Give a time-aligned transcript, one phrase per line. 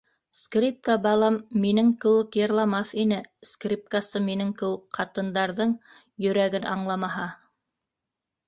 [0.43, 3.19] -Скрипка, балам, минең кеүек йырламаҫ ине,
[3.49, 5.77] скрипкасы минең кеүек ҡатындарҙың
[6.27, 7.29] йөрәген аңламаһа...